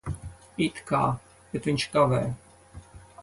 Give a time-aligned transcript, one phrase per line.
[0.67, 1.01] It kā.
[1.53, 2.25] Bet viņš kavē.